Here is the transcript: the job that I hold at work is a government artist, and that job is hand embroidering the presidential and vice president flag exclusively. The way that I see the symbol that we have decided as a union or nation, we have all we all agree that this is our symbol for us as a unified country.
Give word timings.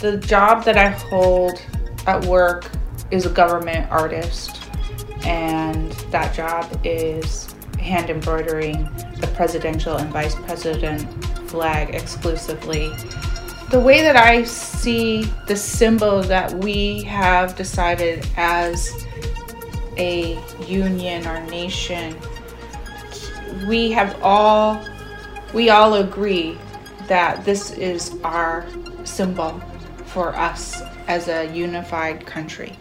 the 0.00 0.16
job 0.16 0.64
that 0.64 0.78
I 0.78 0.88
hold 0.88 1.60
at 2.06 2.24
work 2.24 2.70
is 3.10 3.26
a 3.26 3.30
government 3.30 3.90
artist, 3.90 4.62
and 5.24 5.92
that 6.10 6.34
job 6.34 6.80
is 6.84 7.54
hand 7.78 8.08
embroidering 8.08 8.84
the 9.18 9.30
presidential 9.34 9.96
and 9.96 10.10
vice 10.10 10.34
president 10.34 11.02
flag 11.50 11.94
exclusively. 11.94 12.88
The 13.70 13.80
way 13.80 14.00
that 14.00 14.16
I 14.16 14.44
see 14.44 15.24
the 15.46 15.56
symbol 15.56 16.22
that 16.22 16.52
we 16.54 17.02
have 17.02 17.54
decided 17.56 18.26
as 18.36 19.06
a 19.98 20.38
union 20.66 21.26
or 21.26 21.40
nation, 21.46 22.16
we 23.68 23.90
have 23.90 24.18
all 24.22 24.82
we 25.52 25.68
all 25.68 25.94
agree 25.94 26.56
that 27.08 27.44
this 27.44 27.72
is 27.72 28.16
our 28.22 28.64
symbol 29.04 29.60
for 30.12 30.34
us 30.34 30.82
as 31.06 31.28
a 31.28 31.46
unified 31.54 32.26
country. 32.26 32.76